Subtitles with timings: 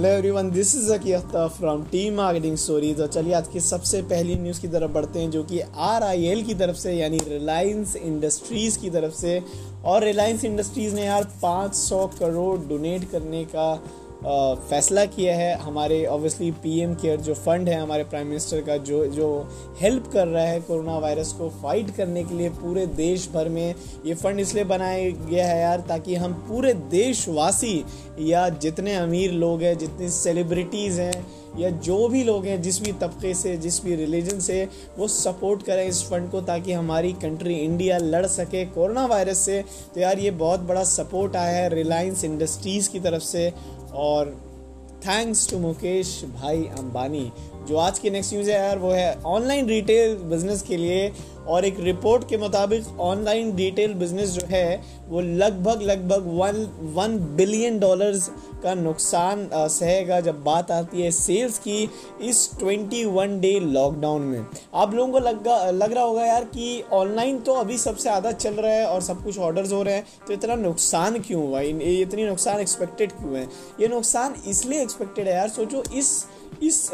[0.00, 4.00] Hello everyone this is Aki Akhtar from team marketing stories और चलिए आज की सबसे
[4.02, 7.18] पहली न्यूज़ की तरफ़ बढ़ते हैं, जो कि आर आई एल की तरफ़ से, यानी
[7.28, 9.42] रिलायंस इंडस्ट्रीज़ की तरफ़ से।
[9.84, 13.74] और रिलायंस इंडस्ट्रीज़ ने यार 500 करोड़ डोनेट करने का
[14.24, 19.06] फैसला किया है हमारे ऑब्वियसली पीएम केयर जो फंड है हमारे प्राइम मिनिस्टर का, जो
[19.06, 19.48] जो
[19.80, 23.74] हेल्प कर रहा है कोरोना वायरस को फाइट करने के लिए पूरे देश भर में
[24.06, 27.84] ये फंड इसलिए बनाया गया है यार ताकि हम पूरे देशवासी
[28.20, 31.26] या जितने अमीर लोग हैं, जितनी सेलिब्रिटीज़ हैं
[31.58, 34.68] या जो भी लोग हैं, जिस भी तबके से, जिस भी रिलीजन से,
[34.98, 39.64] वो सपोर्ट करें इस फंड को ताकि हमारी कंट्री इंडिया लड़ सके। कोरोना वायरस से
[39.94, 43.52] तो यार ये बहुत बड़ा सपोर्ट आया है रिलायंस इंडस्ट्रीज़ की तरफ़ से।
[43.92, 44.36] और
[45.06, 47.30] थैंक्स टू मुकेश भाई अंबानी।
[47.68, 51.12] जो आज की नेक्स्ट न्यूज़ है यार, वो है ऑनलाइन रिटेल बिज़नेस के लिए
[51.48, 57.18] और एक रिपोर्ट के मुताबिक ऑनलाइन रिटेल बिज़नेस जो है, वो लगभग लगभग वन वन
[57.36, 58.28] बिलियन डॉलर्स
[58.62, 61.88] का नुकसान सहेगा जब बात आती है सेल्स की
[62.22, 66.82] इस ट्वेंटी वन डे लॉकडाउन में। आप लोगों को लग लग रहा होगा यार कि
[66.92, 70.04] ऑनलाइन तो अभी सबसे ज़्यादा चल रहा है और सब कुछ ऑर्डर्स हो रहे हैं
[70.26, 71.60] तो इतना नुकसान क्यों हुआ?
[71.60, 73.46] इतनी नुकसान एक्सपेक्टेड क्यों है?
[73.80, 76.24] ये नुकसान इसलिए एक्सपेक्टेड है यार, सोचो इस
[76.60, 76.90] इस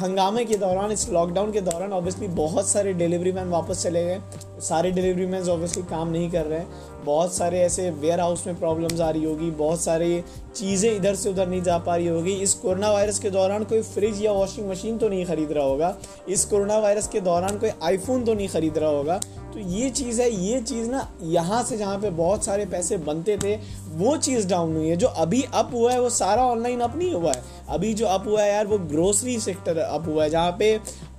[0.00, 4.20] हंगामे के दौरान, इस लॉकडाउन के दौरान ऑब्वियसली बहुत सारे डिलीवरी मैन वापस चले गए।
[4.60, 8.58] सारे डिलीवरी मैन ऑब्वियसली काम नहीं कर रहे हैं। बहुत सारे ऐसे वेयर हाउस में
[8.58, 10.22] प्रॉब्लम्स आ रही होगी, बहुत सारी
[10.56, 13.82] चीज़ें इधर से उधर नहीं जा पा रही होगी। इस कोरोना वायरस के दौरान कोई
[13.82, 15.96] फ्रिज या वॉशिंग मशीन तो नहीं ख़रीद रहा होगा।
[16.28, 19.20] इस कोरोना वायरस के दौरान कोई आईफोन तो नहीं ख़रीद रहा होगा।
[19.52, 23.36] तो ये चीज़ है, ये चीज़ ना यहाँ से जहाँ पे बहुत सारे पैसे बनते
[23.36, 23.54] थे,
[23.92, 27.12] वो चीज़ डाउन हुई है, जो अभी अप हुआ है, वो सारा ऑनलाइन अप नहीं
[27.12, 30.56] हुआ है। अभी जो अप हुआ है यार, वो ग्रोसरी सेक्टर अप हुआ है, जहाँ
[30.58, 30.68] पे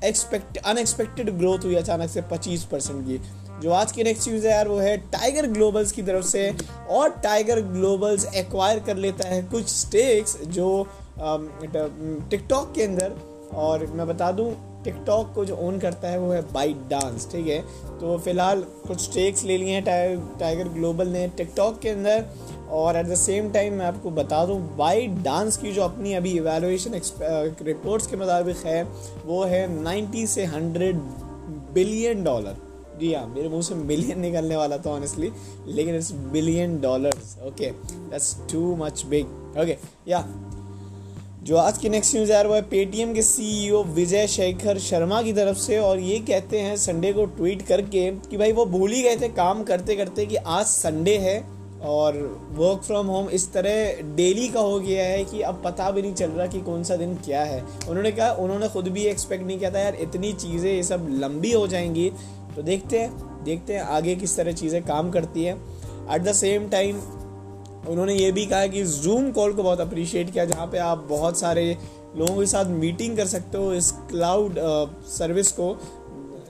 [0.05, 3.19] एक्सपेक्ट अनएक्सपेक्टेड ग्रोथ हुई अचानक से पच्चीस परसेंट की।
[3.61, 6.49] जो आज की नेक्स्ट न्यूज़ है यार, वो है टाइगर ग्लोबल्स की तरफ़ से।
[6.89, 10.88] और टाइगर ग्लोबल्स एक्वायर कर लेता है कुछ स्टेक्स जो
[11.19, 13.13] टिकटॉक के अंदर।
[13.53, 14.51] और मैं बता दूँ
[14.84, 17.59] टिकटॉक को जो ओन करता है वो है बाइट डांस ठीक है?
[18.00, 19.84] तो फ़िलहाल कुछ स्टेक्स ले लिए हैं
[20.40, 22.25] टाइगर ग्लोबल ने टिकटॉक के अंदर
[22.69, 26.31] और एट द सेम टाइम मैं आपको बता दूँ बाइट डांस की जो अपनी अभी
[26.31, 27.00] इवेलुएशन
[27.66, 28.84] रिपोर्ट्स के मुताबिक है,
[29.25, 30.94] वो है 90 से 100
[31.74, 32.56] बिलियन डॉलर।
[33.00, 35.31] जी हाँ मेरे मुँह से मिलियन निकलने वाला था ऑनेस्टली
[35.68, 39.78] लेकिन it's billion dollars okay that's too much big okay
[40.08, 40.19] या
[41.41, 45.31] जो आज की नेक्स्ट न्यूज़ यार वो है पेटीएम के सीईओ विजय शेखर शर्मा की
[45.34, 49.02] तरफ़ से और ये कहते हैं संडे को ट्वीट करके कि भाई वो भूल ही
[49.03, 51.40] गए थे काम करते करते कि आज संडे है
[51.85, 52.18] और
[52.51, 56.13] वर्क फ्रॉम होम इस तरह डेली का हो गया है कि अब पता भी नहीं
[56.13, 59.57] चल रहा कि कौन सा दिन क्या है। उन्होंने कहा, उन्होंने खुद भी एक्सपेक्ट नहीं
[59.59, 62.09] किया था, यार, इतनी चीज़ें, ये सब लंबी हो जाएँगी।
[62.56, 65.56] तो देखते हैं देखते हैं आगे किस तरह चीज़ें काम करती है।
[66.12, 67.01] एट द सेम टाइम
[67.90, 71.40] उन्होंने ये भी कहा कि जूम कॉल को बहुत अप्रिशिएट किया, जहाँ पे आप बहुत
[71.40, 71.66] सारे
[72.18, 74.56] लोगों के साथ मीटिंग कर सकते हो इस क्लाउड
[75.09, 75.75] सर्विस को,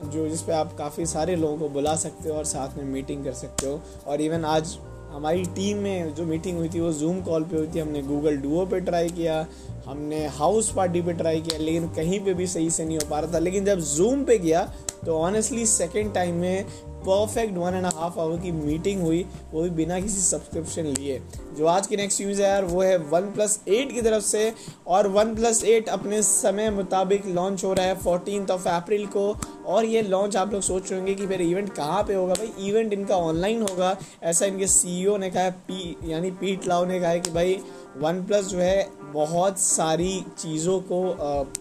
[0.04, 3.24] जो जिस पे आप काफ़ी सारे लोगों को बुला सकते हो और साथ में मीटिंग
[3.24, 4.76] कर सकते हो। और इवन आज
[5.10, 8.36] हमारी टीम में जो मीटिंग हुई थी, वो जूम कॉल पे हुई थी। हमने गूगल
[8.36, 9.46] डुओ पे ट्राई किया,
[9.86, 13.18] हमने हाउस पार्टी पे ट्राई किया, लेकिन कहीं पे भी सही से नहीं हो पा
[13.20, 14.62] रहा था। लेकिन जब जूम पे गया
[15.06, 16.64] तो ऑनेस्टली सेकेंड टाइम में
[17.02, 21.20] perfect one and half hour की मीटिंग हुई, वो भी बिना किसी सब्सक्रिप्शन लिए।
[21.58, 24.52] जो आज की नेक्स्ट न्यूज़ है यार, वो है वन प्लस एट की तरफ़ से,
[24.86, 29.36] और वन प्लस एट अपने समय मुताबिक लॉन्च हो रहा है फोर्टीन ऑफ़ अप्रैल को,
[29.66, 32.34] और ये लॉन्च आप लोग सोच रहे होंगे कि फिर इवेंट कहाँ पे होगा?
[32.34, 36.84] भाई इवेंट इनका ऑनलाइन होगा। ऐसा इनके सीईओ ने कहा है पी यानी पीट लाओ
[36.84, 37.58] ने कहा है कि भाई
[37.96, 41.00] वन प्लस जो है बहुत सारी चीज़ों को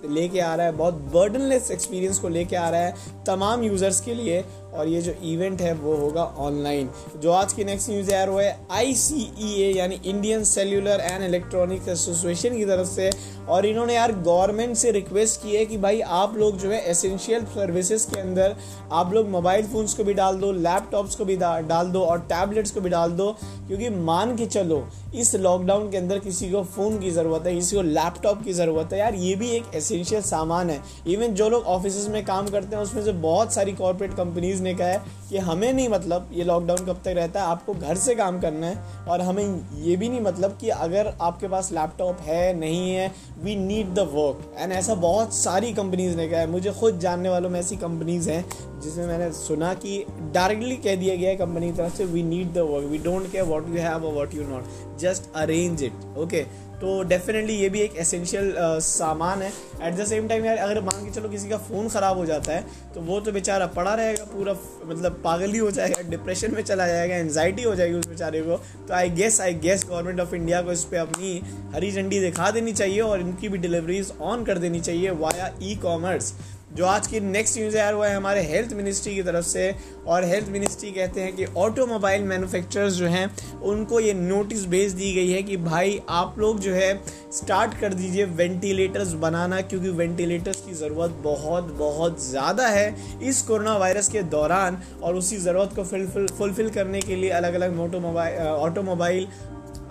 [0.09, 4.13] लेके आ रहा है, बहुत बर्डनलेस एक्सपीरियंस को लेके आ रहा है तमाम यूज़र्स के
[4.13, 8.29] लिए और ये जो इवेंट है वो होगा ऑनलाइन जो आज की नेक्स्ट न्यूज़ यार
[8.29, 13.09] वो है आई e यानी Indian cellular and electronics association की तरफ़ से
[13.49, 17.45] और इन्होंने यार गवर्नमेंट से रिक्वेस्ट की है कि भाई आप लोग जो है एसेंशियल
[17.55, 18.55] सर्विसेज़ के अंदर
[18.91, 22.71] आप लोग मोबाइल फ़ोन्स को भी डाल दो लैपटॉप्स को भी डाल दो और टैबलेट्स
[22.71, 23.31] को भी डाल दो,
[23.67, 27.75] क्योंकि मान के चलो इस लॉकडाउन के अंदर किसी को फ़ोन की ज़रूरत है, किसी
[27.75, 31.63] को लैपटॉप की ज़रूरत है। यार, ये भी एक एसेंशियल सामान है। इवन जो लोग
[31.65, 35.37] ऑफ़िस में काम करते हैं, उसमें से बहुत सारी कॉरपोरेट कंपनीज़ ने कहा है कि
[35.39, 39.05] हमें नहीं मतलब ये लॉकडाउन कब तक रहता है, आपको घर से काम करना है।
[39.05, 39.45] और हमें
[39.81, 43.11] ये भी नहीं मतलब कि अगर आपके पास लैपटॉप है, नहीं है
[43.43, 47.29] we need the work and ऐसा बहुत सारी कंपनीज़ ने कहा है। मुझे खुद जानने
[47.29, 48.45] वालों में ऐसी कंपनीज़ हैं,
[48.81, 50.03] जिसमें मैंने सुना कि
[50.33, 53.31] डायरेक्टली कह दिया गया है कंपनी की तरफ़ से we need the work we don't
[53.31, 56.45] care what you have और what you not just arrange it okay
[56.81, 59.49] तो डेफिनेटली ये भी एक एसेंशियल सामान है।
[59.81, 62.53] एट द सेम टाइम यार, अगर मान के चलो किसी का फ़ोन ख़राब हो जाता
[62.53, 64.55] है तो वो तो बेचारा पड़ा रहेगा पूरा
[64.85, 68.57] मतलब पागल ही हो जाएगा डिप्रेशन में चला जाएगा एनजाइटी हो जाएगी उस बेचारे को।
[68.87, 71.41] तो I guess I guess government of India को इस पर अपनी
[71.73, 75.75] हरी झंडी दिखा देनी चाहिए और इनकी भी डिलीवरीज ऑन कर देनी चाहिए वाया ई
[75.83, 76.33] कॉमर्स
[76.71, 79.73] जो आज की नेक्स्ट न्यूज़ है यार, वो है हमारे हेल्थ मिनिस्ट्री की तरफ़ से।
[80.07, 83.25] और हेल्थ मिनिस्ट्री कहते हैं कि ऑटोमोबाइल मैन्युफैक्चरर्स जो हैं,
[83.63, 86.93] उनको ये नोटिस भेज दी गई है कि भाई, आप लोग जो है
[87.33, 93.77] स्टार्ट कर दीजिए वेंटिलेटर्स बनाना, क्योंकि वेंटिलेटर्स की ज़रूरत बहुत बहुत ज़्यादा है इस कोरोना
[93.77, 98.37] वायरस के दौरान। और उसी ज़रूरत को फुलफिल फुलफिल करने के लिए अलग अलग मोटोमोबाइल
[98.39, 99.27] ऑटोमोबाइल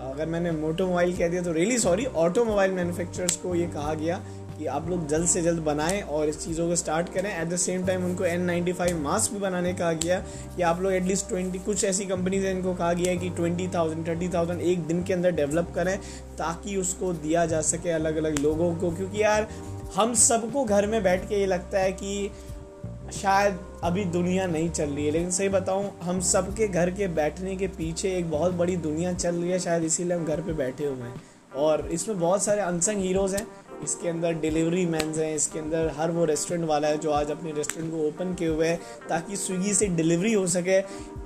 [0.02, 4.20] अगर मैंने मोटोमोबाइल कह दिया तो रियली सॉरी ऑटोमोबाइल मैन्युफैक्चरर्स को ये कहा गया
[4.60, 7.56] कि आप लोग जल्द से जल्द बनाएँ और इस चीज़ों को स्टार्ट करें। एट द
[7.56, 10.18] सेम टाइम उनको एन नाइन्टी फाइव मास्क भी बनाने कहा गया
[10.56, 13.68] कि आप लोग एटलीस्ट ट्वेंटी कुछ ऐसी कंपनीज़ हैं इनको कहा गया है कि ट्वेंटी
[13.68, 15.96] थाउज़ेंड थर्टी थाउज़ेंड एक दिन के अंदर डेवलप करें
[16.38, 19.48] ताकि उसको दिया जा सके अलग अलग लोगों को। क्योंकि यार,
[19.94, 22.30] हम सबको घर में बैठ के ये लगता है कि
[23.12, 27.56] शायद अभी दुनिया नहीं चल रही है। लेकिन सही बताऊँ, हम सबके घर के बैठने
[27.56, 30.86] के पीछे एक बहुत बड़ी दुनिया चल रही है, शायद इसीलिए हम घर पे बैठे
[30.86, 31.22] हुए हैं।
[31.56, 33.46] और इसमें बहुत सारे अनसंग हीरोज़ हैं।
[33.84, 37.52] इसके अंदर डिलीवरी मैंस हैं, इसके अंदर हर वो रेस्टोरेंट वाला है जो आज अपने
[37.52, 40.78] रेस्टोरेंट को ओपन किए हुए हैं, ताकि स्विगी से डिलीवरी हो सके।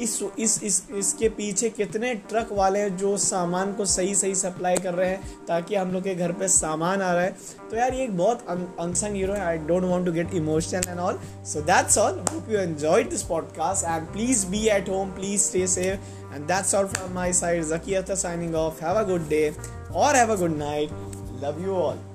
[0.04, 4.76] इस इस इस, इसके पीछे कितने ट्रक वाले हैं जो सामान को सही सही सप्लाई
[4.76, 7.36] कर रहे हैं, ताकि हम लोग के घर पे सामान आ रहा है।
[7.70, 8.46] तो यार, ये एक बहुत
[8.80, 12.50] अनसंग हीरो है। I don't want to get emotional and all so that's all hope
[12.50, 16.86] you enjoyed this podcast and please be at home please stay safe and that's all
[16.86, 19.48] from my side Zakia signing off have a good day
[19.94, 20.90] और have a good night
[21.44, 22.13] love you all